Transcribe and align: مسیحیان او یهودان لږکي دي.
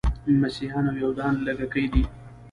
مسیحیان 0.41 0.85
او 0.89 0.95
یهودان 1.01 1.33
لږکي 1.45 1.85
دي. 1.91 2.03